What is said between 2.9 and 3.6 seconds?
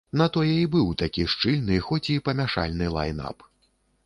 лайн-ап.